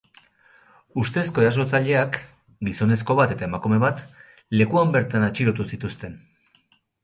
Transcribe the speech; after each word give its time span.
Ustezko 1.03 1.43
erasotzaileak, 1.43 2.17
gizonezko 2.71 3.19
bat 3.21 3.35
eta 3.37 3.47
emakume 3.51 3.81
bat, 3.87 4.03
lekuan 4.59 4.99
bertan 4.99 5.31
atxilotu 5.33 5.71
zituzten. 5.75 6.21